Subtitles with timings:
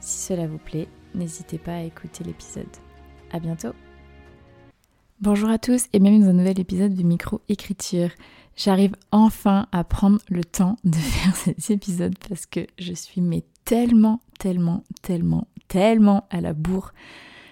[0.00, 2.70] Si cela vous plaît, n'hésitez pas à écouter l'épisode.
[3.32, 3.72] À bientôt
[5.20, 8.08] Bonjour à tous et bienvenue dans un nouvel épisode de Micro-Écriture.
[8.56, 13.44] J'arrive enfin à prendre le temps de faire cet épisode parce que je suis mais
[13.66, 16.92] tellement, tellement, tellement, tellement à la bourre.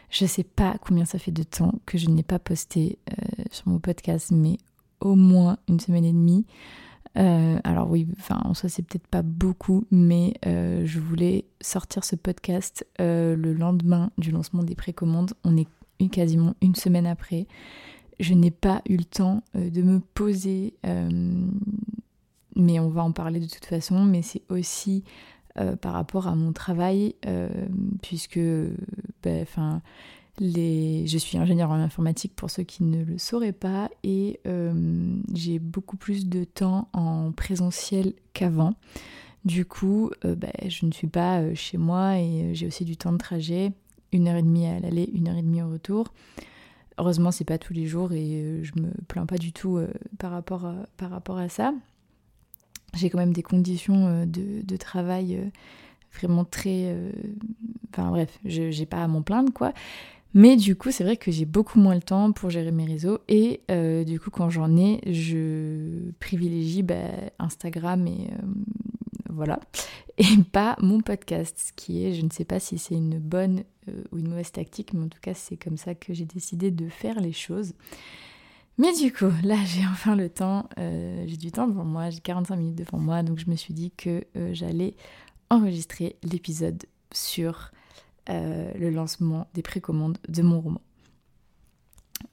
[0.09, 3.69] Je sais pas combien ça fait de temps que je n'ai pas posté euh, sur
[3.69, 4.57] mon podcast, mais
[5.01, 6.47] au moins une semaine et demie.
[7.19, 12.05] Euh, alors oui, enfin en soi c'est peut-être pas beaucoup, mais euh, je voulais sortir
[12.05, 15.33] ce podcast euh, le lendemain du lancement des précommandes.
[15.45, 15.67] On est
[16.11, 17.47] quasiment une semaine après.
[18.21, 20.75] Je n'ai pas eu le temps de me poser,
[22.57, 24.05] mais on va en parler de toute façon.
[24.05, 25.05] Mais c'est aussi
[25.81, 27.15] par rapport à mon travail,
[28.03, 28.41] puisque,
[29.23, 29.47] ben,
[30.41, 35.59] je suis ingénieur en informatique pour ceux qui ne le sauraient pas et euh, j'ai
[35.59, 38.75] beaucoup plus de temps en présentiel qu'avant.
[39.45, 42.97] Du coup, euh, bah, je ne suis pas euh, chez moi et j'ai aussi du
[42.97, 43.73] temps de trajet,
[44.13, 46.13] une heure et demie à l'aller, une heure et demie au retour.
[46.99, 49.81] Heureusement, c'est pas tous les jours et je me plains pas du tout
[50.19, 51.73] par, rapport à, par rapport à ça.
[52.95, 55.53] J'ai quand même des conditions de, de travail
[56.13, 56.93] vraiment très.
[57.93, 59.73] Enfin bref, je n'ai pas à m'en plaindre quoi.
[60.35, 63.19] Mais du coup, c'est vrai que j'ai beaucoup moins le temps pour gérer mes réseaux
[63.29, 68.47] et euh, du coup, quand j'en ai, je privilégie bah, Instagram et euh,
[69.31, 69.59] voilà,
[70.19, 73.65] et pas mon podcast, ce qui est, je ne sais pas si c'est une bonne
[73.89, 76.71] euh, ou une mauvaise tactique, mais en tout cas, c'est comme ça que j'ai décidé
[76.71, 77.73] de faire les choses.
[78.77, 82.57] Mais du coup, là, j'ai enfin le temps, j'ai du temps devant moi, j'ai 45
[82.57, 84.95] minutes devant moi, donc je me suis dit que j'allais
[85.49, 87.73] enregistrer l'épisode sur
[88.31, 90.83] euh, le lancement des précommandes de mon roman.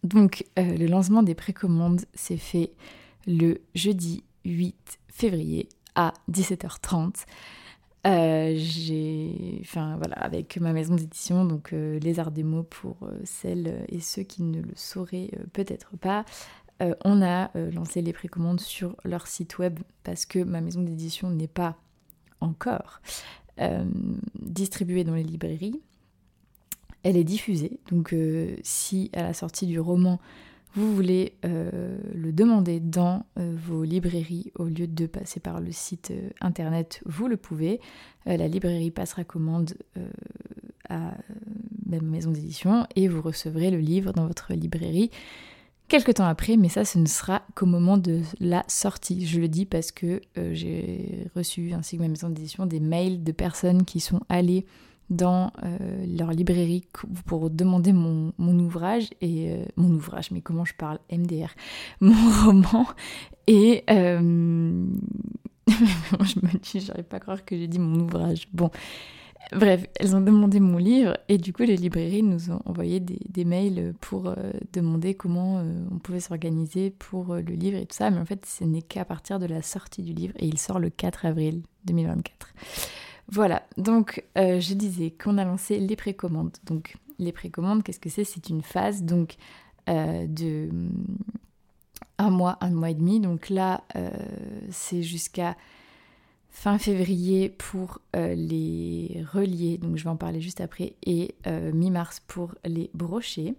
[0.04, 2.74] Donc euh, le lancement des précommandes s'est fait
[3.28, 7.26] le jeudi 8 février à 17h30.
[8.08, 13.86] Euh, j'ai, enfin voilà, avec ma maison d'édition, donc Les Arts des mots pour celles
[13.88, 16.26] et ceux qui ne le sauraient peut-être pas,
[17.04, 21.48] on a lancé les précommandes sur leur site web parce que ma maison d'édition n'est
[21.48, 21.78] pas
[22.42, 23.02] encore
[24.36, 25.82] distribuée dans les librairies.
[27.04, 30.20] Elle est diffusée, donc euh, si à la sortie du roman,
[30.74, 36.12] vous voulez euh, le demander dans vos librairies au lieu de passer par le site
[36.42, 37.80] internet, vous le pouvez.
[38.26, 39.76] la librairie passera commande
[40.90, 41.14] à
[41.86, 45.12] ma maison d'édition et vous recevrez le livre dans votre librairie
[45.88, 49.26] quelques temps après, mais ça, ce ne sera qu'au moment de la sortie.
[49.26, 53.24] Je le dis parce que euh, j'ai reçu, ainsi que ma maison d'édition, des mails
[53.24, 54.66] de personnes qui sont allées
[55.12, 56.84] dans euh, leur librairie
[57.28, 60.98] pour demander mon, ouvrage et euh, mon ouvrage, mais comment je parle?
[61.12, 61.54] MDR,
[62.02, 62.16] mon
[62.46, 62.88] roman
[63.46, 64.22] et je
[65.68, 68.48] me dis, j'arrive pas à croire que j'ai dit mon ouvrage.
[68.52, 68.72] Bon,
[69.52, 73.46] Bref, elles ont demandé mon livre et du coup les librairies nous ont envoyé des,
[73.46, 74.36] mails pour euh,
[74.74, 78.10] demander comment euh, on pouvait s'organiser pour euh, le livre et tout ça.
[78.10, 80.80] Mais en fait, ce n'est qu'à partir de la sortie du livre et il sort
[80.80, 82.54] le 4 avril 2024.
[83.28, 86.58] Voilà, donc je disais qu'on a lancé les précommandes.
[86.66, 88.24] Donc les précommandes, qu'est-ce que c'est?
[88.24, 89.36] C'est une phase donc
[89.88, 90.70] de
[92.20, 93.20] un mois, un mois et demi.
[93.20, 93.84] Donc là,
[94.70, 95.58] c'est jusqu'à
[96.56, 101.74] fin février pour euh, les relier, donc je vais en parler juste après, et euh,
[101.74, 103.56] mi-mars pour les brocher.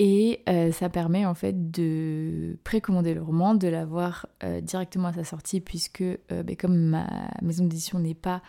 [0.00, 4.26] Et euh, ça permet en fait de précommander le roman, de l'avoir
[4.60, 7.06] directement à sa sortie, puisque ben, comme ma
[7.42, 8.42] maison d'édition n'est pas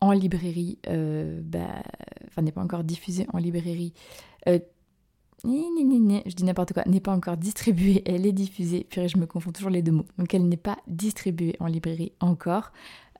[0.00, 1.82] en librairie, bah,
[2.28, 3.94] enfin n'est pas encore diffusée en librairie,
[5.44, 9.52] je dis n'importe quoi, n'est pas encore distribuée, elle est diffusée, puis je me confonds
[9.52, 10.06] toujours les deux mots.
[10.18, 12.72] Donc elle n'est pas distribuée en librairie encore.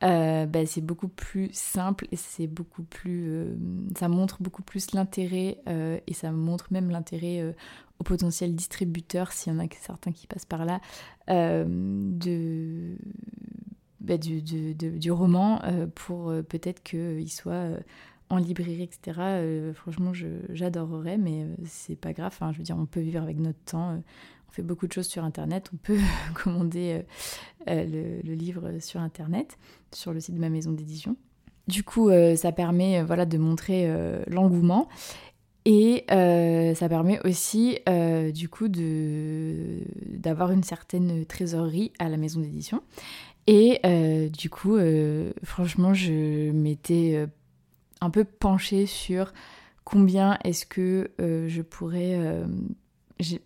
[0.05, 3.57] Euh, bah, c'est beaucoup plus simple et c'est beaucoup plus euh,
[3.97, 7.55] ça montre beaucoup plus l'intérêt euh, et ça montre même l'intérêt
[7.99, 10.81] au potentiel distributeur s'il y en a certains qui passent par là
[11.29, 12.99] de
[14.01, 15.63] bah, du, du, roman
[15.95, 17.71] pour peut-être qu'il soit
[18.29, 20.13] en librairie etc franchement
[20.51, 22.37] j'adorerais mais c'est pas grave.
[22.53, 24.03] Je veux dire on peut vivre avec notre temps
[24.55, 25.71] fait beaucoup de choses sur Internet.
[25.75, 25.99] On peut
[26.35, 27.03] commander
[27.69, 29.59] euh, euh, le, livre sur Internet,
[29.93, 31.17] sur le site de ma maison d'édition.
[31.67, 33.91] du coup, ça permet voilà, de montrer
[34.27, 34.89] l'engouement.
[35.65, 37.79] Et ça permet aussi,
[38.35, 42.83] du coup, d'avoir une certaine trésorerie à la maison d'édition.
[43.47, 43.81] Et
[44.29, 44.77] du coup,
[45.43, 47.27] franchement, je m'étais
[48.03, 49.33] un peu penchée sur
[49.85, 52.45] combien est-ce que je pourrais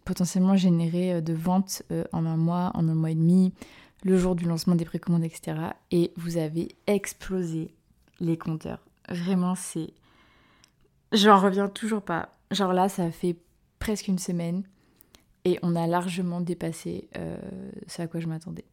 [0.05, 1.83] potentiellement générer de ventes
[2.13, 3.53] en un mois, en un mois et demi,
[4.05, 5.59] le jour du lancement des précommandes, etc.
[5.91, 7.75] Et vous avez explosé
[8.21, 8.81] les compteurs.
[9.09, 9.93] Vraiment, c'est.
[11.13, 12.35] J'en reviens toujours pas.
[12.51, 13.37] Genre là, ça fait
[13.79, 14.65] presque une semaine
[15.45, 17.39] et on a largement dépassé euh,
[17.87, 18.65] ce à quoi je m'attendais.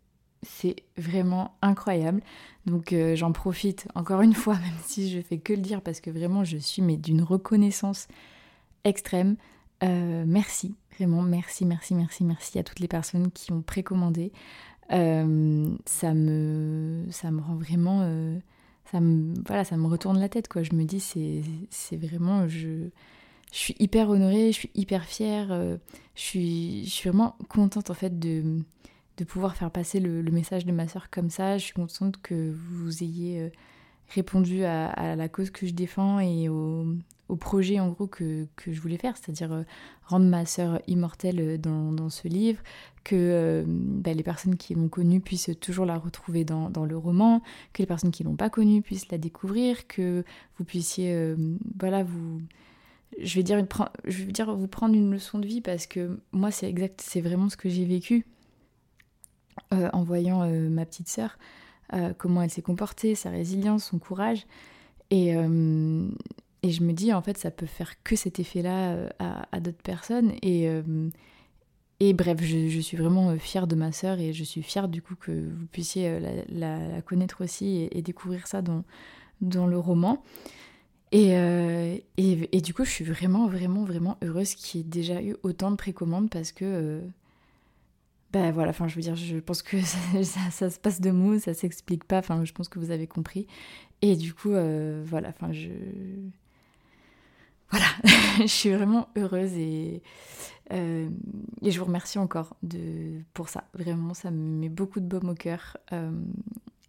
[0.42, 2.22] C'est vraiment incroyable.
[2.66, 6.02] Donc euh, j'en profite encore une fois, même si je fais que le dire, parce
[6.02, 8.08] que vraiment je suis mais d'une reconnaissance
[8.84, 9.38] extrême.
[9.83, 14.31] Euh, merci, vraiment merci, merci, merci, merci à toutes les personnes qui ont précommandé.
[14.92, 18.01] Euh, ça, me, ça me rend vraiment.
[18.04, 18.38] Euh,
[18.92, 20.63] ça, me, voilà, ça me retourne la tête, quoi.
[20.63, 22.48] Je me dis, c'est vraiment.
[22.48, 22.89] Je,
[23.51, 25.48] je suis hyper honorée, je suis hyper fière.
[25.50, 25.77] Je,
[26.22, 28.60] suis, je suis vraiment contente, en fait, de,
[29.18, 31.57] de pouvoir faire passer le, message de ma soeur comme ça.
[31.57, 33.51] Je suis contente que vous ayez
[34.10, 36.86] répondu à, la cause que je défends et au,
[37.28, 39.63] au projet en gros que, que je voulais faire, c'est-à-dire euh,
[40.04, 42.62] rendre ma sœur immortelle euh, dans, dans, ce livre,
[43.04, 46.98] que euh, bah, les personnes qui l'ont connue puissent toujours la retrouver dans, dans, le
[46.98, 47.42] roman,
[47.74, 50.24] que les personnes qui l'ont pas connue puissent la découvrir, que
[50.58, 51.36] vous puissiez,
[51.80, 52.42] voilà, vous,
[53.19, 53.66] je vais dire,
[54.06, 57.22] je vais dire vous prendre une leçon de vie parce que moi c'est exact, c'est
[57.22, 58.25] vraiment ce que j'ai vécu
[59.72, 61.38] en voyant ma petite sœur,
[62.18, 64.46] comment elle s'est comportée, sa résilience, son courage.
[65.12, 65.36] Et,
[66.66, 69.84] et je me dis, en fait, ça peut faire que cet effet-là euh, à, d'autres
[69.84, 70.32] personnes.
[70.42, 71.10] Et, euh,
[72.00, 75.04] et bref, je, suis vraiment euh, fière de ma sœur et je suis fière du
[75.04, 78.84] coup que vous puissiez la, connaître aussi et, découvrir ça dans,
[79.42, 80.24] dans le roman.
[81.12, 81.36] Et,
[82.18, 85.70] et, du coup, je suis vraiment, vraiment, vraiment heureuse qu'il y ait déjà eu autant
[85.70, 87.02] de précommandes parce que.
[88.40, 89.78] Ben voilà, enfin, je veux dire, je pense que
[90.52, 92.20] ça, se passe de mots, ça s'explique pas.
[92.20, 93.48] Enfin, je pense que vous avez compris.
[94.02, 95.70] Et du coup, voilà, enfin, je
[97.70, 97.86] voilà,
[98.40, 100.02] je suis vraiment heureuse et,
[100.72, 101.10] euh,
[101.62, 102.56] je vous remercie encore
[103.34, 103.66] pour ça.
[103.74, 105.78] Vraiment, ça me met beaucoup de baume au cœur.
[105.92, 106.12] Euh,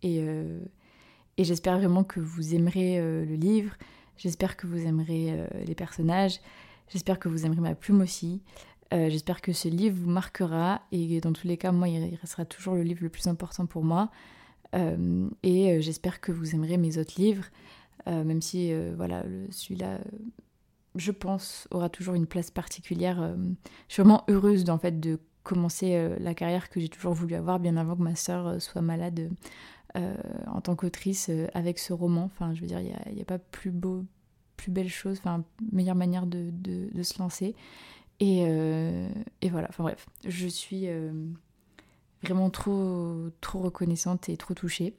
[0.04, 0.60] euh,
[1.36, 3.74] et j'espère vraiment que vous aimerez le livre.
[4.16, 6.40] J'espère que vous aimerez les personnages.
[6.88, 8.40] J'espère que vous aimerez ma plume aussi.
[8.92, 10.82] J'espère que ce livre vous marquera.
[10.92, 13.84] Et dans tous les cas, moi, il restera toujours le livre le plus important pour
[13.84, 14.10] moi.
[14.74, 17.44] et j'espère que vous aimerez mes autres livres.
[18.06, 19.98] même si voilà celui-là
[20.96, 23.20] je pense, aura toujours une place particulière.
[23.20, 23.36] Euh,
[23.88, 27.34] je suis vraiment heureuse en fait, de commencer euh, la carrière que j'ai toujours voulu
[27.34, 29.30] avoir bien avant que ma sœur euh, soit malade
[30.46, 32.24] en tant qu'autrice avec ce roman.
[32.24, 34.04] Enfin, je veux dire, il n'y a, pas plus beau,
[34.58, 35.42] plus belle chose, enfin,
[35.72, 36.50] meilleure manière de,
[37.02, 37.54] se lancer.
[38.20, 38.42] Et,
[39.42, 40.88] et, voilà, enfin bref, je suis
[42.22, 44.94] vraiment trop, trop reconnaissante et trop touchée.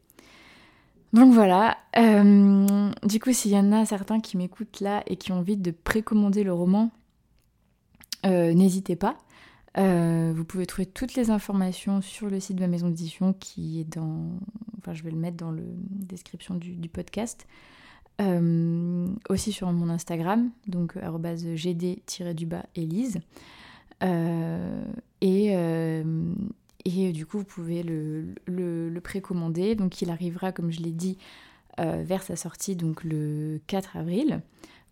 [1.14, 5.32] Donc voilà, euh, du coup s'il y en a certains qui m'écoutent là et qui
[5.32, 6.92] ont envie de précommander le roman,
[8.26, 9.18] euh, n'hésitez pas.
[9.78, 13.80] Euh, vous pouvez trouver toutes les informations sur le site de ma maison d'édition qui
[13.80, 14.32] est dans...
[14.80, 17.48] Enfin je vais le mettre dans la description du, podcast.
[19.30, 20.98] Aussi sur mon Instagram, donc
[21.56, 23.20] gd-du-bas Elise.
[24.02, 25.56] et,
[26.88, 29.76] et du coup, vous pouvez le, le, précommander.
[29.76, 31.18] Donc, il arrivera, comme je l'ai dit,
[31.80, 34.42] euh, vers sa sortie, donc le 4 avril,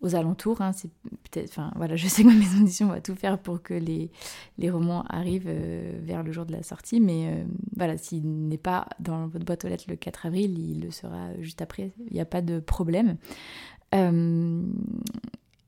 [0.01, 0.61] aux alentours.
[0.61, 0.89] Hein, c'est
[1.31, 4.11] peut-être, enfin, voilà, je sais que ma maison d'édition va tout faire pour que les,
[4.57, 6.99] les romans arrivent euh, vers le jour de la sortie.
[6.99, 7.43] Mais euh,
[7.75, 11.29] voilà, s'il n'est pas dans votre boîte aux lettres le 4 avril, il le sera
[11.39, 11.91] juste après.
[12.07, 13.17] Il n'y a pas de problème.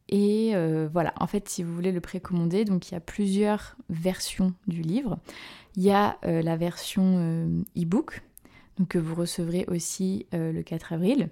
[0.10, 0.54] Et
[0.92, 4.82] voilà, en fait, si vous voulez le précommander, donc il y a plusieurs versions du
[4.82, 5.18] livre.
[5.78, 8.24] Il y a euh, la version euh, e-book,
[8.80, 11.30] donc que vous recevrez aussi euh, le 4 avril.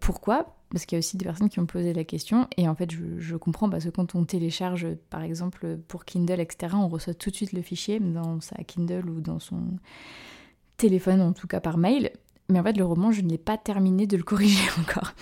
[0.00, 0.56] pourquoi?
[0.72, 2.90] Parce qu'il y a aussi des personnes qui ont posé la question, et en fait
[2.90, 7.30] je, comprends parce que quand on télécharge par exemple pour Kindle, etc., on reçoit tout
[7.30, 9.60] de suite le fichier dans sa Kindle ou dans son
[10.78, 12.10] téléphone, en tout cas par mail.
[12.48, 15.12] Mais en fait, le roman, je ne l'ai pas terminé de le corriger encore.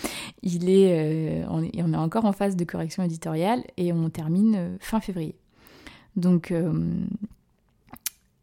[0.43, 4.79] Il est, on, est, on est encore en phase de correction éditoriale et on termine
[4.81, 5.37] fin février.
[6.17, 6.53] Donc,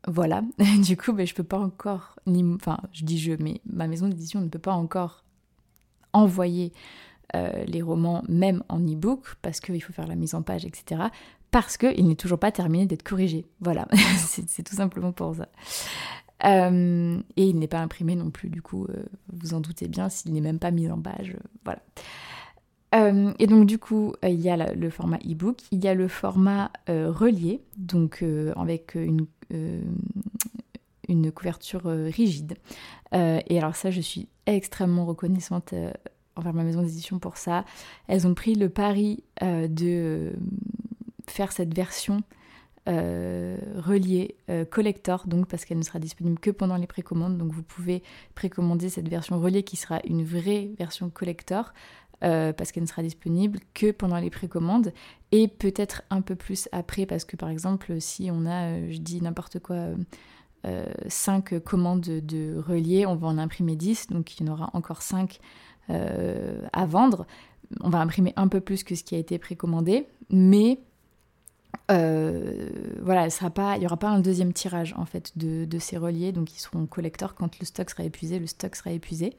[0.08, 0.42] voilà,
[0.86, 4.42] du coup, ben, je peux pas encore, enfin, je dis je, mais ma maison d'édition
[4.42, 5.24] ne peut pas encore
[6.18, 6.74] envoyer
[7.36, 11.02] euh, les romans, même en e-book, parce qu'il faut faire la mise en page, etc.
[11.52, 13.46] Parce qu'il n'est toujours pas terminé d'être corrigé.
[13.60, 15.48] Voilà, c'est tout simplement pour ça.
[16.44, 18.88] et il n'est pas imprimé non plus, du coup,
[19.34, 21.36] vous en doutez bien, s'il n'est même pas mis en page.
[21.66, 21.82] voilà.
[23.40, 26.72] et donc du coup, il y a le format e-book, il y a le format
[26.88, 28.24] relié, donc
[28.56, 29.26] avec une,
[31.08, 32.56] une couverture rigide.
[33.14, 35.74] et alors ça, je suis extrêmement reconnaissante
[36.38, 37.66] envers ma maison d'édition pour ça.
[38.08, 40.32] Elles ont pris le pari de euh,
[41.28, 42.22] faire cette version
[42.88, 47.38] euh, reliée euh, collector, donc parce qu'elle ne sera disponible que pendant les précommandes.
[47.38, 48.04] Donc vous pouvez
[48.36, 51.74] précommander cette version reliée qui sera une vraie version collector.
[52.20, 54.92] parce qu'elle ne sera disponible que pendant les précommandes
[55.32, 59.22] et peut-être un peu plus après parce que par exemple si on a, je dis
[59.22, 59.90] n'importe quoi,
[61.08, 65.02] 5 commandes de reliés, on va en imprimer 10, donc il y en aura encore
[65.02, 65.40] 5
[65.90, 67.26] euh, à vendre.
[67.82, 70.80] On va imprimer un peu plus que ce qui a été précommandé, mais
[71.92, 72.70] euh,
[73.02, 76.60] voilà, il n'y aura pas un deuxième tirage en fait de, ces reliés, donc ils
[76.60, 79.34] seront collecteurs quand le stock sera épuisé, le stock sera épuisé.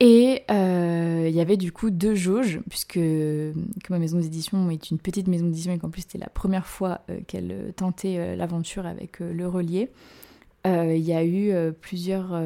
[0.00, 3.00] Et euh, il y avait du coup deux jauges, puisque
[3.90, 7.00] ma maison d'édition est une petite maison d'édition et qu'en plus c'était la première fois
[7.26, 9.90] qu'elle tentait l'aventure avec le relié,
[10.64, 12.40] il y a eu plusieurs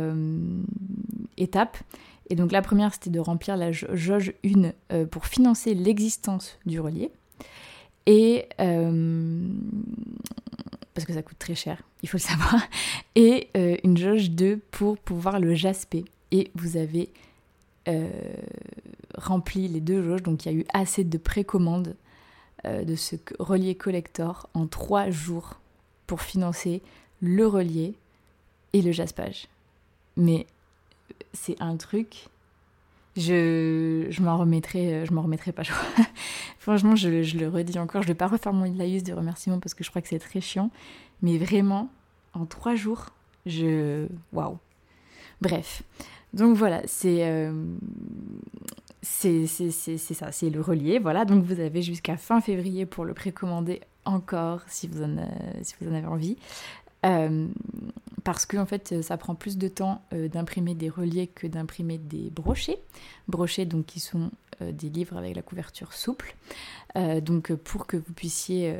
[1.36, 1.76] étapes.
[2.32, 6.80] Et donc la première, c'était de remplir la jauge 1 euh, pour financer l'existence du
[6.80, 7.10] relier.
[8.06, 9.48] Et euh,
[10.94, 12.62] parce que ça coûte très cher, il faut le savoir.
[13.16, 16.04] Et euh, une jauge 2 pour pouvoir le jasper.
[16.30, 17.10] Et vous avez
[19.16, 21.96] rempli les deux jauges, donc il y a eu assez de précommandes
[22.64, 25.60] de ce relier collector en trois jours
[26.06, 26.82] pour financer
[27.20, 27.94] le relier
[28.72, 29.48] et le jaspage.
[30.16, 30.46] Mais
[31.32, 32.28] c'est un truc.
[33.16, 35.62] Je, je m'en remettrai, euh, je m'en remettrai pas.
[36.58, 39.74] Franchement, je, je, le redis encore, je vais pas refaire mon laïus de remerciements parce
[39.74, 40.70] que je crois que c'est très chiant.
[41.20, 41.90] Mais vraiment,
[42.32, 43.10] en trois jours,
[43.44, 44.06] je.
[44.32, 44.58] Waouh!
[45.40, 45.82] Bref.
[46.34, 47.26] Donc voilà, c'est.
[47.28, 47.52] Euh,
[49.02, 50.98] c'est ça, c'est le relier.
[50.98, 55.16] Voilà, donc vous avez jusqu'à fin février pour le précommander encore si vous en,
[55.62, 56.36] si vous en avez envie.
[57.04, 57.48] Euh,
[58.24, 61.98] parce que en fait ça prend plus de temps euh, d'imprimer des reliés que d'imprimer
[61.98, 62.78] des brochets.
[63.26, 64.30] Brochets donc qui sont
[64.60, 66.36] euh, des livres avec la couverture souple.
[67.22, 68.76] donc pour que vous puissiez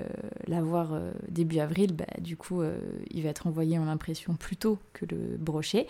[0.47, 0.93] l'avoir
[1.29, 2.63] début avril, bah, du coup
[3.11, 5.87] il va être envoyé en impression plus tôt que le brochet.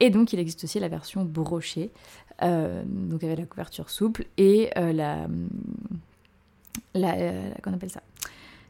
[0.00, 1.90] Et donc il existe aussi la version brochet,
[2.40, 5.28] donc avec la couverture souple et la,
[6.94, 7.12] la,
[7.62, 8.02] qu'on appelle ça?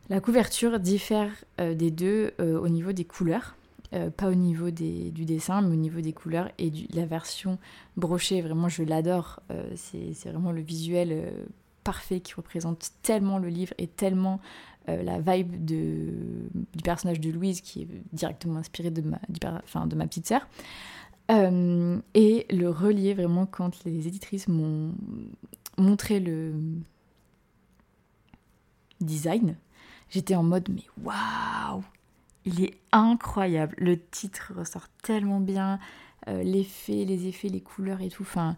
[0.09, 3.57] La couverture diffère euh, des deux euh, au niveau des couleurs,
[3.93, 7.59] euh, pas au niveau du dessin, mais au niveau des couleurs et la version
[7.97, 8.41] brochée.
[8.41, 9.41] Vraiment, je l'adore.
[9.75, 11.33] c'est vraiment le visuel
[11.85, 14.41] parfait qui représente tellement le livre et tellement
[14.89, 16.13] la vibe de,
[16.75, 20.49] du personnage de Louise qui est directement inspiré de ma, de ma petite sœur.
[21.29, 24.93] et le relier vraiment quand les éditrices m'ont
[25.79, 26.55] montré le
[29.01, 29.57] design,
[30.11, 31.83] J'étais en mode, mais waouh
[32.45, 33.75] Il est incroyable.
[33.79, 35.79] Le titre ressort tellement bien.
[36.29, 38.23] Euh, l'effet, les effets, les couleurs et tout.
[38.23, 38.57] Enfin,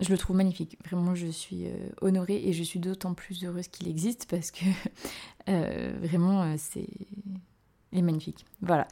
[0.00, 0.78] je le trouve magnifique.
[0.84, 4.64] Vraiment, je suis euh, honorée et je suis d'autant plus heureuse qu'il existe parce que
[5.48, 6.88] euh, vraiment, c'est.
[7.92, 8.44] Il est magnifique.
[8.60, 8.88] Voilà.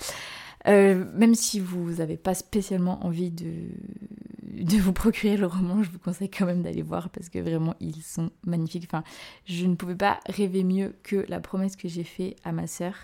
[0.73, 3.68] Même si vous n'avez pas spécialement envie de,
[4.78, 8.02] vous procurer le roman, je vous conseille quand même d'aller voir parce que vraiment ils
[8.02, 8.85] sont magnifiques.
[8.87, 9.04] Enfin,
[9.44, 12.94] je ne pouvais pas rêver mieux que la promesse que j'ai faite à ma sœur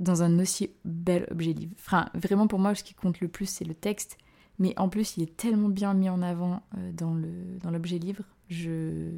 [0.00, 1.72] dans un aussi bel objet livre.
[1.78, 4.16] Enfin, vraiment pour moi, ce qui compte le plus, c'est le texte.
[4.58, 7.28] Mais en plus, il est tellement bien mis en avant euh, dans le
[7.62, 8.24] dans l'objet livre.
[8.48, 9.10] Je...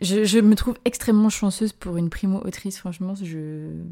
[0.00, 0.24] je...
[0.24, 2.78] je me trouve extrêmement chanceuse pour une primo autrice.
[2.78, 3.82] Franchement, je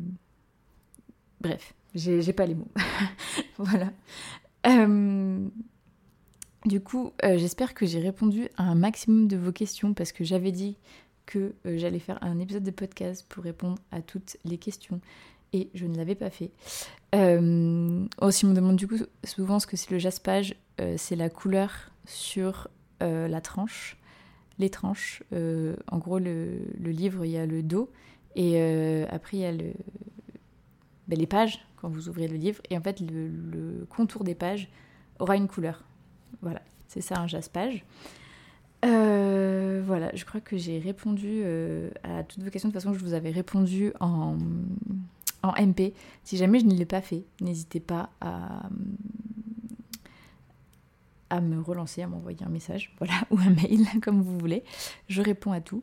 [1.40, 2.70] bref, j'ai pas les mots.
[3.58, 3.92] voilà.
[4.66, 5.48] Euh,
[6.66, 10.24] du coup, euh, j'espère que j'ai répondu à un maximum de vos questions parce que
[10.24, 10.76] j'avais dit
[11.26, 15.00] que euh, j'allais faire un épisode de podcast pour répondre à toutes les questions
[15.52, 16.52] et je ne l'avais pas fait.
[17.12, 20.54] aussi, on me demande du coup souvent ce que c'est le jaspage.
[20.96, 22.68] c'est la couleur sur
[23.00, 23.96] la tranche,
[24.60, 25.24] les tranches.
[25.32, 27.90] en gros, le, livre, il y a le dos
[28.36, 28.62] et
[29.10, 29.72] après, il y a le,
[31.10, 32.62] ben, les pages quand vous ouvrez le livre.
[32.70, 34.68] Et en fait, le, contour des pages
[35.18, 35.82] aura une couleur.
[36.40, 37.84] Voilà, c'est ça un jaspage.
[38.84, 42.68] Euh, voilà, je crois que j'ai répondu euh, à toutes vos questions.
[42.68, 44.36] De toute façon, je vous avais répondu en,
[45.42, 45.92] en MP.
[46.22, 48.68] Si jamais je ne l'ai pas fait, n'hésitez pas à,
[51.28, 54.62] à me relancer, à m'envoyer un message, voilà, ou un mail, comme vous voulez.
[55.08, 55.82] Je réponds à tout.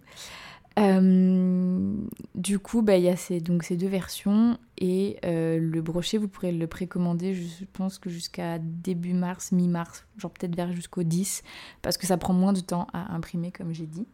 [0.78, 6.28] Du coup, bah, il y a ces, donc ces deux versions et le brochet, vous
[6.28, 11.44] pourrez le précommander, je pense que jusqu'à début mars, mi-mars, genre peut-être vers jusqu'au 10,
[11.82, 14.06] parce que ça prend moins de temps à imprimer, comme j'ai dit.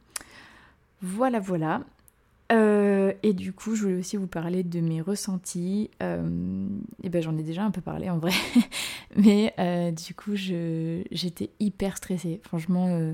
[1.01, 1.82] Voilà, voilà.
[2.51, 5.89] Euh, et du coup, je voulais aussi vous parler de mes ressentis.
[6.01, 6.67] Euh,
[7.03, 8.32] et ben, j'en ai déjà un peu parlé en vrai.
[9.15, 12.39] Mais euh, du coup, j'étais hyper stressée.
[12.43, 13.13] Franchement,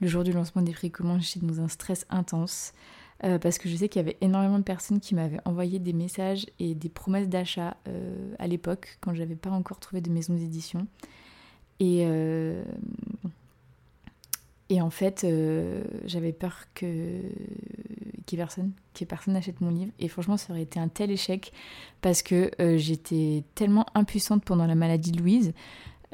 [0.00, 2.72] le jour du lancement des précommandes, j'étais dans un stress intense.
[3.20, 6.46] parce que je sais qu'il y avait énormément de personnes qui m'avaient envoyé des messages
[6.58, 7.76] et des promesses d'achat
[8.38, 10.86] à l'époque, quand j'avais pas encore trouvé de maison d'édition.
[11.80, 12.04] Et
[14.70, 17.20] et en fait, euh, j'avais peur que
[18.36, 19.92] personne, que personne n'achète mon livre.
[20.00, 21.52] Et franchement, ça aurait été un tel échec
[22.00, 25.52] parce que euh, j'étais tellement impuissante pendant la maladie de Louise.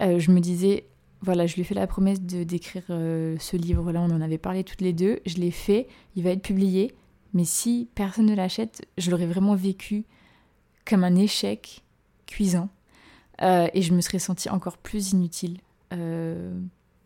[0.01, 0.85] Euh, je me disais,
[1.23, 4.00] voilà, je lui ai fait la promesse de d'écrire ce livre-là.
[4.00, 5.21] On en avait parlé toutes les deux.
[5.27, 5.87] Je l'ai fait.
[6.17, 6.95] Il va être publié.
[7.35, 10.05] Mais si personne ne l'achète, je l'aurais vraiment vécu
[10.85, 11.85] comme un échec
[12.27, 12.69] cuisant.
[13.41, 15.59] et je me serais sentie encore plus inutile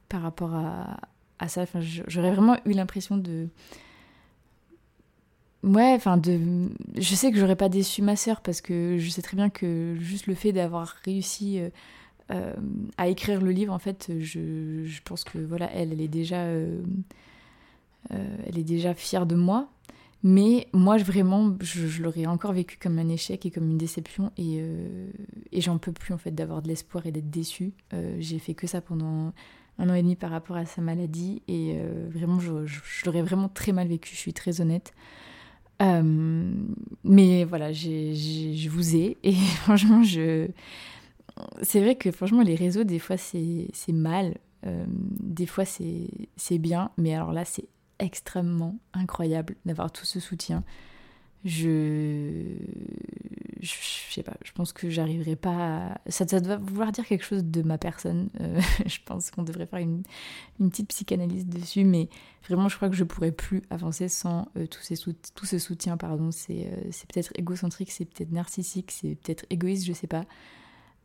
[0.08, 0.96] par rapport à,
[1.38, 1.62] à ça.
[1.62, 3.48] Enfin, j'aurais vraiment eu l'impression de.
[5.62, 6.68] Ouais, enfin, de.
[6.96, 9.96] Je sais que j'aurais pas déçu ma sœur parce que je sais très bien que
[9.98, 11.58] juste le fait d'avoir réussi
[12.30, 12.52] euh, euh,
[12.96, 16.42] à écrire le livre, en fait, je, pense que voilà, elle, est déjà.
[16.42, 16.82] Euh,
[18.10, 19.68] elle est déjà fière de moi.
[20.22, 24.32] Mais moi, vraiment, je, l'aurais encore vécu comme un échec et comme une déception.
[24.38, 24.62] Et,
[25.60, 27.74] j'en peux plus, en fait, d'avoir de l'espoir et d'être déçue.
[28.18, 29.32] J'ai fait que ça pendant
[29.78, 32.52] un an et demi par rapport à sa maladie et euh, vraiment je,
[33.04, 34.94] l'aurais vraiment très mal vécu, je suis très honnête.
[35.82, 36.52] Euh,
[37.02, 40.48] mais voilà, je vous ai et franchement je...
[41.62, 44.36] C'est vrai que franchement les réseaux des fois c'est mal,
[44.66, 50.64] euh, des fois c'est bien, mais alors là c'est extrêmement incroyable d'avoir tout ce soutien
[51.44, 52.56] je,
[53.60, 53.70] je,
[54.10, 56.00] sais pas, je pense que j'arriverai pas à...
[56.08, 58.30] ça, ça, doit vouloir dire quelque chose de ma personne.
[58.40, 60.02] Euh, je pense qu'on devrait faire une,
[60.58, 62.08] une, petite psychanalyse dessus, mais
[62.48, 65.98] vraiment, je crois que je pourrais plus avancer sans euh, tout, ces tout, ce soutien.
[65.98, 70.24] Pardon, c'est c'est peut-être égocentrique, c'est peut-être narcissique, c'est peut-être égoïste, je sais pas.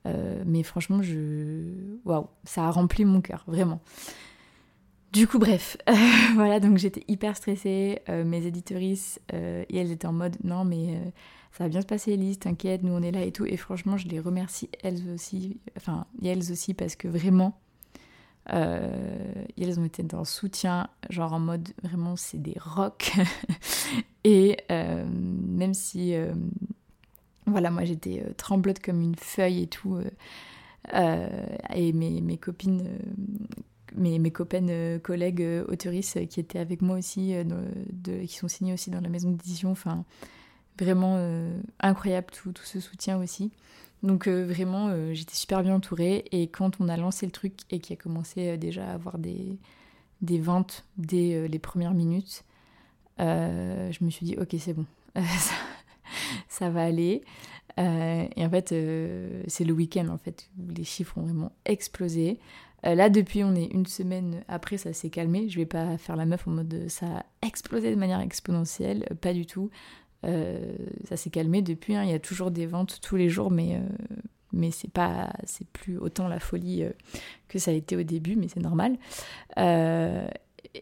[0.05, 3.81] Mais franchement, je, waouh, ça a rempli mon cœur, vraiment.
[5.11, 5.75] Du coup, bref,
[6.35, 7.99] voilà, donc j'étais hyper stressée.
[8.09, 11.09] Euh, mes éditorices, euh, et elles étaient en mode non, mais euh,
[11.51, 13.45] ça va bien se passer, Elise, t'inquiète, nous on est là et tout.
[13.45, 17.59] Et franchement, je les remercie elles aussi, enfin, elles aussi, parce que vraiment,
[18.45, 23.13] elles ont été dans soutien, genre en mode vraiment, c'est des rocks.
[24.23, 26.15] et même si,
[27.49, 29.99] voilà, moi j'étais tremblote comme une feuille et tout.
[30.93, 32.83] et mes, mes copines
[33.95, 37.33] mes, mes copaines euh, collègues euh, autoristes euh, qui étaient avec moi aussi,
[38.27, 39.71] qui sont signées aussi dans la maison d'édition.
[39.71, 40.05] Enfin,
[40.77, 41.19] vraiment
[41.81, 43.51] incroyable tout, tout, ce soutien aussi.
[44.01, 46.23] Donc vraiment, j'étais super bien entourée.
[46.31, 49.57] Et quand on a lancé le truc et qu'il a commencé déjà à avoir des,
[50.21, 52.45] des ventes dès les premières minutes,
[53.17, 54.85] je me suis dit, ok, c'est bon,
[56.47, 57.23] ça, va aller.
[57.77, 58.73] et en fait,
[59.47, 62.39] c'est le week-end en fait où les chiffres ont vraiment explosé.
[62.85, 65.49] Euh, là, depuis, on est une semaine après, ça s'est calmé.
[65.49, 69.15] Je vais pas faire la meuf en mode ça a explosé de manière exponentielle, euh,
[69.15, 69.69] pas du tout.
[70.25, 70.75] Euh,
[71.07, 71.95] ça s'est calmé depuis.
[71.95, 72.03] Hein.
[72.03, 73.81] Il y a toujours des ventes tous les jours, mais
[74.51, 76.83] mais c'est pas c'est plus autant la folie
[77.47, 78.97] que ça a été au début, mais c'est normal.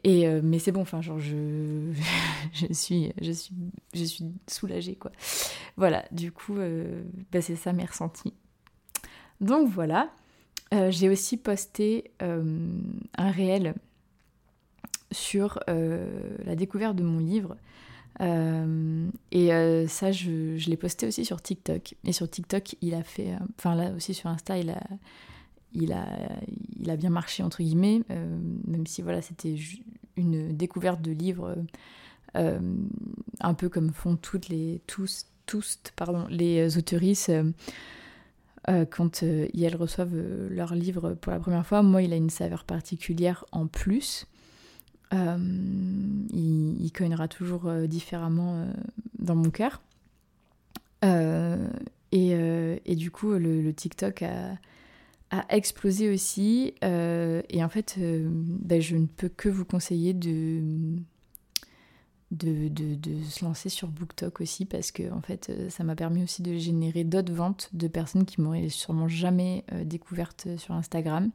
[0.04, 0.82] Et mais c'est bon.
[0.82, 1.92] Enfin, genre je
[2.54, 3.56] je suis je suis
[3.94, 5.12] je suis soulagée quoi.
[5.78, 6.06] Voilà.
[6.12, 6.56] Du coup,
[7.32, 8.34] bah, c'est ça mes ressentis.
[9.42, 10.10] Donc voilà.
[10.74, 12.70] Euh, j'ai aussi posté euh,
[13.18, 13.74] un réel
[15.12, 17.56] sur euh, la découverte de mon livre.
[19.32, 21.96] et ça, je, je l'ai posté aussi sur TikTok.
[22.04, 23.36] Et sur TikTok, il a fait.
[23.58, 24.82] Enfin, là aussi sur Insta, il a,
[25.74, 26.08] il a,
[26.80, 28.02] il a bien marché, entre guillemets.
[28.10, 29.56] même si, voilà, c'était
[30.16, 31.56] une découverte de livre.
[32.34, 35.80] un peu comme font toutes les, tous, tous
[36.30, 36.70] les
[38.70, 42.18] euh, quand euh, elles reçoivent euh, leur livre pour la première fois, moi, il a
[42.18, 44.28] une saveur particulière en plus.
[45.14, 48.68] il, il cognera toujours différemment
[49.20, 49.82] dans mon cœur.
[52.12, 54.58] Et, du coup, le, TikTok a,
[55.50, 56.74] explosé aussi.
[56.82, 61.00] et en fait, ben, je ne peux que vous conseiller de,
[63.30, 66.58] se lancer sur BookTok aussi parce que en fait euh, ça m'a permis aussi de
[66.58, 71.32] générer d'autres ventes de personnes qui m'auraient sûrement jamais euh, découvertes sur Instagram.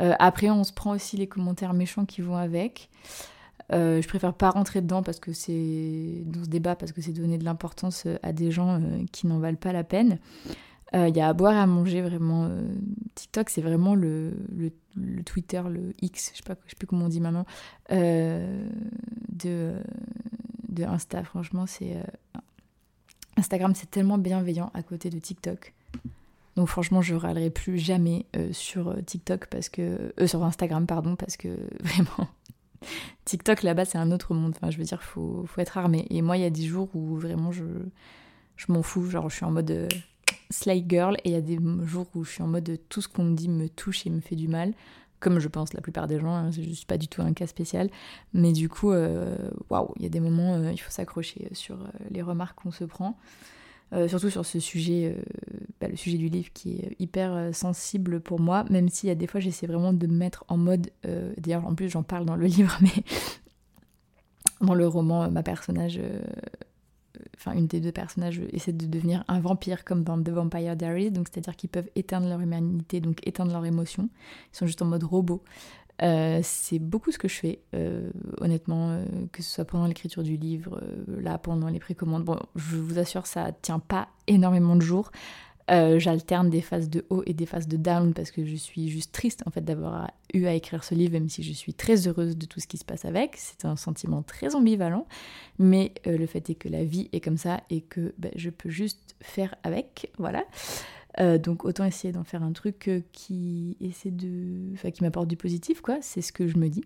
[0.00, 2.88] Euh, après on se prend aussi les commentaires méchants qui vont avec.
[3.70, 7.38] je préfère pas rentrer dedans parce que c'est dans ce débat parce que c'est donner
[7.38, 8.80] de l'importance à des gens
[9.12, 10.18] qui n'en valent pas la peine.
[10.94, 12.48] Il y a à boire et à manger vraiment.
[13.16, 14.70] TikTok, c'est vraiment le, le,
[15.24, 17.46] Twitter, le X, je sais pas, je sais plus comment on dit maintenant,
[17.90, 19.74] de,
[20.68, 21.24] de Insta.
[21.24, 21.96] Franchement, c'est
[23.36, 25.74] Instagram, c'est tellement bienveillant à côté de TikTok.
[26.56, 30.86] Donc franchement, je râlerai plus jamais euh, sur euh, TikTok parce que euh, sur Instagram
[30.86, 31.48] pardon parce que
[31.82, 32.28] vraiment
[33.24, 34.54] TikTok là-bas c'est un autre monde.
[34.56, 36.06] Enfin, je veux dire, faut faut être armé.
[36.10, 37.64] Et moi, il y a des jours où vraiment je
[38.56, 39.88] je m'en fous, genre je suis en mode
[40.54, 43.08] slay girl et il y a des jours où je suis en mode tout ce
[43.08, 44.72] qu'on me dit me touche et me fait du mal.
[45.20, 47.46] Comme je pense la plupart des gens, hein, je suis pas du tout un cas
[47.46, 47.88] spécial,
[48.34, 51.78] mais du coup, waouh, il y a des moments, il faut s'accrocher sur
[52.10, 53.16] les remarques qu'on se prend.
[53.94, 55.22] Euh, surtout sur ce sujet, euh,
[55.80, 59.12] bah, le sujet du livre qui est hyper euh, sensible pour moi, même s'il y
[59.12, 60.90] a des fois j'essaie vraiment de me mettre en mode,
[61.38, 63.04] d'ailleurs en plus j'en parle dans le livre, mais
[64.60, 66.00] dans le roman, ma personnage,
[67.36, 71.10] enfin une des deux personnages essaie de devenir un vampire comme dans The Vampire Diaries,
[71.10, 74.08] donc c'est-à-dire qu'ils peuvent éteindre leur humanité, donc éteindre leurs émotions,
[74.52, 75.42] ils sont juste en mode robot.
[76.02, 80.22] Euh, c'est beaucoup ce que je fais, euh, honnêtement, euh, que ce soit pendant l'écriture
[80.22, 82.24] du livre, là pendant les précommandes.
[82.24, 85.10] Bon, je vous assure, ça tient pas énormément de jours.
[85.68, 89.12] J'alterne des phases de haut et des phases de down parce que je suis juste
[89.12, 92.36] triste en fait d'avoir eu à écrire ce livre, même si je suis très heureuse
[92.36, 93.36] de tout ce qui se passe avec.
[93.36, 95.06] C'est un sentiment très ambivalent,
[95.58, 98.68] mais le fait est que la vie est comme ça et que ben, je peux
[98.68, 100.44] juste faire avec, voilà.
[101.20, 105.28] Euh, donc autant essayer d'en faire un truc euh, qui essaie de, enfin, qui m'apporte
[105.28, 105.98] du positif, quoi.
[106.00, 106.84] C'est ce que je me dis.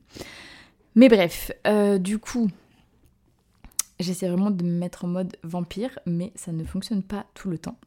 [0.95, 2.49] Mais bref, euh, du coup,
[3.99, 7.59] j'essaie vraiment de me mettre en mode vampire, mais ça ne fonctionne pas tout le
[7.59, 7.79] temps.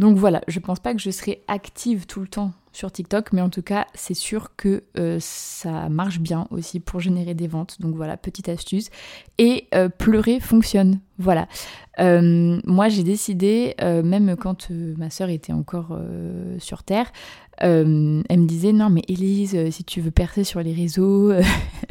[0.00, 3.42] Donc voilà, je pense pas que je serai active tout le temps sur TikTok, mais
[3.42, 7.82] en tout cas, c'est sûr que euh, ça marche bien aussi pour générer des ventes.
[7.82, 8.88] Donc voilà, petite astuce.
[9.36, 11.00] Et euh, pleurer fonctionne.
[11.18, 11.48] Voilà.
[11.98, 15.94] Euh, moi, j'ai décidé, même quand ma sœur était encore
[16.60, 17.12] sur Terre,
[17.58, 21.30] elle me disait Non, mais Elise, si tu veux percer sur les réseaux.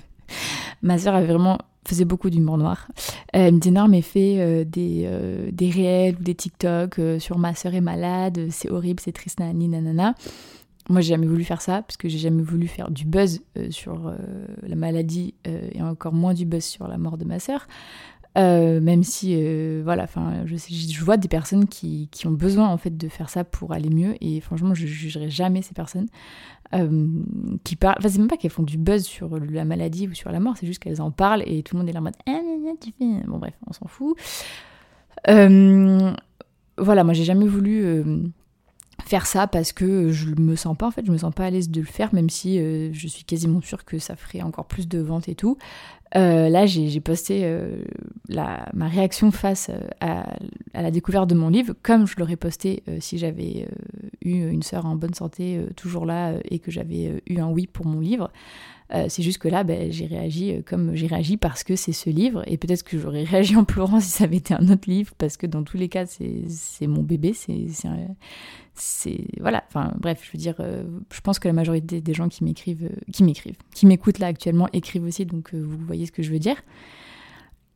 [0.81, 1.59] ma sœur avait vraiment
[1.89, 2.87] faisait beaucoup d'humour noir.
[3.33, 5.09] elle me disait non mais fais des,
[5.51, 9.67] des réels ou des TikTok sur ma sœur est malade, c'est horrible, c'est triste, nanani,
[9.67, 10.15] nanana.
[10.89, 13.69] Moi, j'ai jamais voulu faire ça parce que j'ai jamais voulu faire du buzz euh,
[13.69, 14.17] sur euh,
[14.63, 17.67] la maladie euh, et encore moins du buzz sur la mort de ma sœur.
[18.35, 19.35] Même si,
[19.81, 23.73] voilà, enfin, je, vois des personnes qui, ont besoin en fait de faire ça pour
[23.73, 26.07] aller mieux et franchement, je jugerai jamais ces personnes
[27.63, 27.95] qui parlent.
[27.99, 30.55] Enfin, c'est même pas qu'elles font du buzz sur la maladie ou sur la mort,
[30.57, 32.39] c'est juste qu'elles en parlent et tout le monde est là en mode ah.
[33.27, 34.15] Bon, bref, on s'en fout.
[35.25, 38.31] voilà, moi, j'ai jamais voulu
[39.05, 41.49] faire ça parce que je me sens pas en fait, je me sens pas à
[41.49, 44.65] l'aise de le faire même si euh, je suis quasiment sûre que ça ferait encore
[44.65, 45.57] plus de ventes et tout.
[46.15, 47.83] Euh, là j'ai posté euh,
[48.29, 49.69] ma réaction face
[49.99, 50.25] à,
[50.73, 53.67] à, la découverte de mon livre comme je l'aurais posté si j'avais
[54.23, 57.85] eu une sœur en bonne santé toujours là et que j'avais eu un oui pour
[57.85, 58.31] mon livre.
[58.91, 61.91] Euh, c'est juste que là, ben, j'ai réagi euh, comme j'ai réagi parce que c'est
[61.91, 62.43] ce livre.
[62.47, 65.37] Et peut-être que j'aurais réagi en pleurant si ça avait été un autre livre, parce
[65.37, 67.33] que dans tous les cas, c'est mon bébé.
[68.75, 69.27] C'est.
[69.39, 69.63] Voilà.
[69.67, 72.89] Enfin, bref, je veux dire, euh, je pense que la majorité des gens qui m'écrivent,
[73.11, 75.25] qui m'écrivent, qui m'écoutent là actuellement, écrivent aussi.
[75.25, 76.61] Donc, vous voyez ce que je veux dire.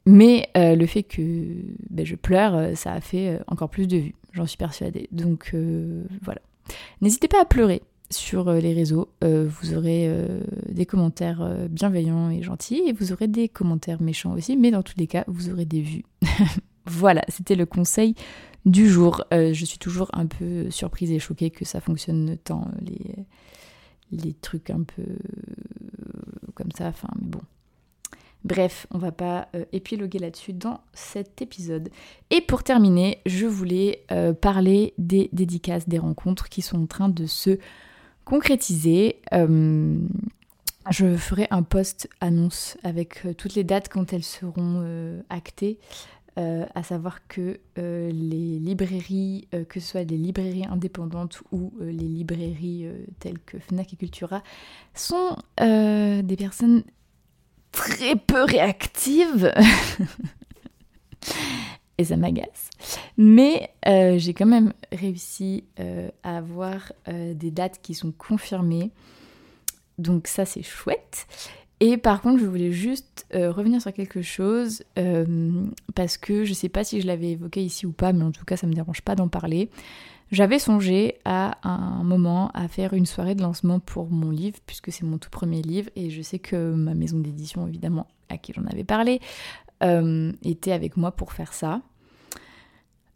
[0.06, 1.22] Mais le fait que
[1.90, 4.16] ben, je pleure, ça a fait encore plus de vues.
[4.34, 5.08] J'en suis persuadée.
[5.12, 5.56] Donc,
[6.22, 6.42] voilà.
[7.02, 7.82] N'hésitez pas à pleurer
[8.14, 9.10] sur euh, les réseaux.
[9.24, 14.34] Euh, vous aurez euh, des commentaires bienveillants et gentils et vous aurez des commentaires méchants
[14.34, 16.06] aussi, mais dans tous les cas, vous aurez des vues.
[16.86, 18.16] voilà, c'était le conseil
[18.66, 19.26] du jour.
[19.32, 23.16] je suis toujours un peu surprise et choquée que ça fonctionne tant les,
[24.12, 25.04] les trucs un peu
[26.54, 26.88] comme ça.
[26.88, 27.42] Enfin, mais bon.
[28.44, 31.90] Bref, on va pas épiloguer là-dessus dans cet épisode.
[32.30, 34.06] Et pour terminer, je voulais
[34.42, 37.58] parler des dédicaces, des rencontres qui sont en train de se
[38.26, 39.22] concrétiser.
[39.34, 40.00] Euh,
[40.90, 45.80] je ferai un post annonce avec euh, toutes les dates quand elles seront euh, actées.
[46.36, 52.88] à savoir que les librairies, que ce soit les librairies indépendantes ou les librairies
[53.20, 54.42] telles que Fnac et Cultura,
[54.96, 56.84] sont des personnes
[57.74, 59.54] très peu réactives.
[61.98, 62.70] et ça m'agace.
[63.18, 68.92] Mais euh, j'ai quand même réussi euh, à avoir euh, des dates qui sont confirmées.
[69.98, 71.28] Donc ça c'est chouette.
[71.80, 74.84] Et par contre, je voulais juste revenir sur quelque chose
[75.96, 78.46] parce que je sais pas si je l'avais évoqué ici ou pas, mais en tout
[78.46, 79.70] cas, ça me dérange pas d'en parler.
[80.32, 84.92] J'avais songé à un moment à faire une soirée de lancement pour mon livre, puisque
[84.92, 88.54] c'est mon tout premier livre, et je sais que ma maison d'édition, évidemment, à qui
[88.54, 89.20] j'en avais parlé,
[89.84, 91.82] euh, était avec moi pour faire ça.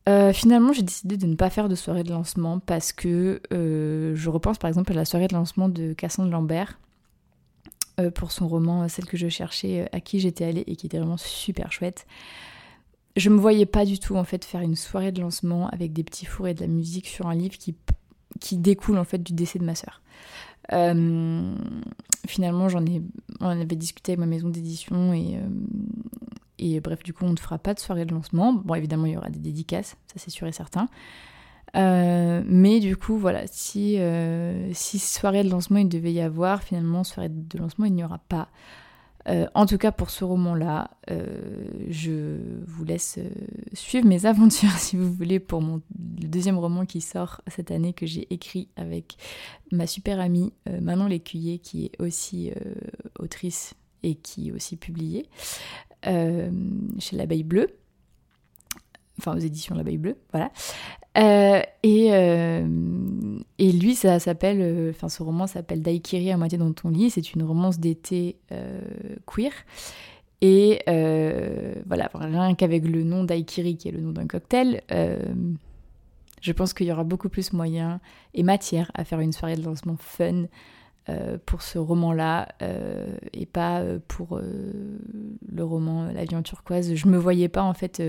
[0.09, 4.15] Euh, finalement, j'ai décidé de ne pas faire de soirée de lancement parce que euh,
[4.15, 6.79] je repense par exemple à la soirée de lancement de Cassandre Lambert
[8.13, 11.17] pour son roman Celle que je cherchais, à qui j'étais allée et qui était vraiment
[11.17, 12.05] super chouette
[13.17, 16.03] je me voyais pas du tout en fait faire une soirée de lancement avec des
[16.03, 17.75] petits fours et de la musique sur un livre qui,
[18.39, 20.01] qui découle en fait du décès de ma sœur.
[20.73, 21.55] Euh,
[22.27, 23.01] finalement, j'en ai,
[23.39, 25.49] on avait discuté avec ma maison d'édition et, euh,
[26.59, 28.53] et bref, du coup, on ne fera pas de soirée de lancement.
[28.53, 30.87] Bon, évidemment, il y aura des dédicaces, ça c'est sûr et certain.
[31.75, 33.97] Euh, mais du coup, voilà, si,
[34.73, 38.19] si soirée de lancement il devait y avoir, finalement, soirée de lancement il n'y aura
[38.19, 38.49] pas.
[39.27, 41.25] Euh, en tout cas, pour ce roman-là, euh,
[41.89, 43.29] je vous laisse euh,
[43.73, 45.81] suivre mes aventures, si vous voulez, pour mon,
[46.21, 49.17] le deuxième roman qui sort cette année, que j'ai écrit avec
[49.71, 52.51] ma super amie Manon Lécuyer, qui est aussi
[53.19, 55.27] autrice et qui est aussi publiée
[56.03, 57.67] chez l'Abeille Bleue
[59.19, 60.51] enfin aux éditions L'Abeille Bleue, voilà.
[61.17, 62.67] Euh, et, euh,
[63.57, 67.09] et lui, ça s'appelle, euh, enfin ce roman s'appelle Daikiri à moitié dans ton lit.
[67.09, 68.37] C'est une romance d'été
[69.25, 69.51] queer.
[70.41, 74.81] Et voilà, rien qu'avec le nom Daikiri, qui est le nom d'un cocktail,
[76.41, 77.99] je pense qu'il y aura beaucoup plus moyen
[78.35, 80.45] et matière à faire une soirée de lancement fun
[81.47, 82.49] pour ce roman-là
[83.33, 86.93] et pas pour le roman L'avion turquoise.
[86.93, 88.03] Je me voyais pas en fait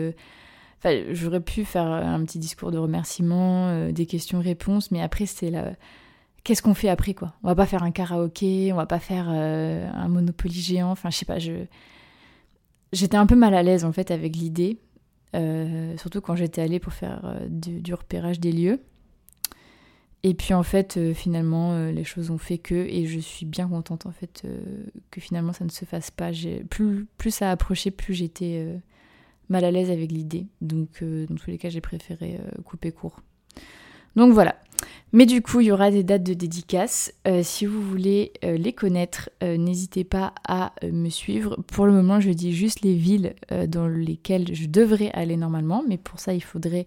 [1.11, 5.73] j'aurais pu faire un petit discours de remerciement, euh, des questions-réponses, mais après, c'est la.
[6.45, 7.35] Qu'est-ce qu'on fait après, quoi?
[7.43, 11.11] On va pas faire un karaoké, on va pas faire euh, un Monopoly géant, enfin,
[11.11, 11.39] je sais pas.
[12.93, 14.79] J'étais un peu mal à l'aise, en fait, avec l'idée,
[15.37, 18.81] euh, surtout quand j'étais allée pour faire du, repérage des lieux.
[20.23, 24.07] Et puis, en fait, finalement, les choses ont fait que, et je suis bien contente,
[24.07, 24.47] en fait,
[25.11, 26.31] que finalement, ça ne se fasse pas.
[26.71, 28.81] Plus, plus ça approchait, plus j'étais
[29.49, 30.47] mal à l'aise avec l'idée.
[30.61, 33.21] Donc, euh, dans tous les cas, j'ai préféré euh, couper court.
[34.17, 34.57] Donc voilà.
[35.13, 37.15] Mais du coup, il y aura des dates de dédicaces.
[37.27, 41.57] Euh, si vous voulez les connaître, n'hésitez pas à me suivre.
[41.67, 43.35] Pour le moment, je dis juste les villes
[43.69, 46.87] dans lesquelles je devrais aller normalement, mais pour ça, il faudrait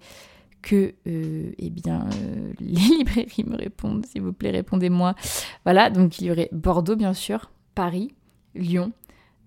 [0.61, 2.07] que eh bien,
[2.59, 4.05] les librairies me répondent.
[4.05, 5.15] S'il vous plaît, répondez-moi.
[5.63, 8.13] Voilà, donc il y aurait Bordeaux, bien sûr, Paris,
[8.53, 8.91] Lyon,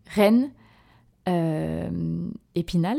[0.08, 0.50] Rennes,
[2.54, 2.98] Épinal.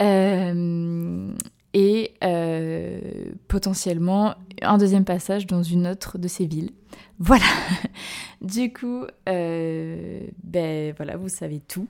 [0.00, 1.32] Euh,
[1.74, 3.00] et euh,
[3.46, 6.70] potentiellement un deuxième passage dans une autre de ces villes.
[7.18, 7.44] Voilà.
[8.40, 11.88] du coup, ben voilà, vous savez tout.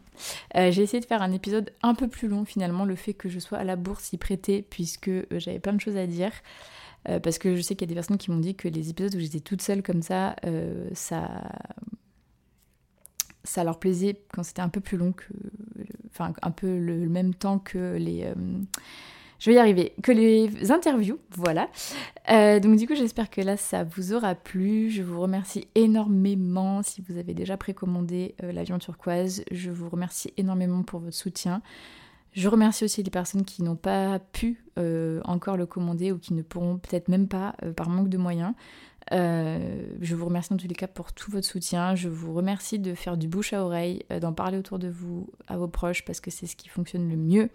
[0.55, 2.85] j'ai essayé de faire un épisode un peu plus long finalement.
[2.85, 5.97] Le fait que je sois à la bourse y prêter, puisque j'avais plein de choses
[5.97, 6.33] à dire.
[7.05, 9.15] parce que je sais qu'il y a des personnes qui m'ont dit que les épisodes
[9.15, 10.35] où j'étais toute seule comme ça,
[10.93, 11.29] ça
[13.49, 15.25] ça leur plaisait quand c'était un peu plus long que.
[16.11, 18.25] Enfin, un peu le, même temps que les.
[18.25, 18.35] Euh,
[19.39, 19.93] je vais y arriver.
[20.03, 21.69] Que les interviews, voilà.
[22.31, 24.91] Euh, donc, du coup, j'espère que là, ça vous aura plu.
[24.91, 29.45] Je vous remercie énormément si vous avez déjà précommandé euh, l'avion turquoise.
[29.53, 31.63] Je vous remercie énormément pour votre soutien.
[32.33, 34.63] Je remercie aussi les personnes qui n'ont pas pu
[35.25, 38.55] encore le commander ou qui ne pourront peut-être même pas par manque de moyens.
[39.13, 41.95] Euh, je vous remercie dans tous les cas pour tout votre soutien.
[41.95, 45.31] Je vous remercie de faire du bouche à oreille, euh, d'en parler autour de vous,
[45.47, 47.51] à vos proches, parce que c'est ce qui fonctionne le mieux.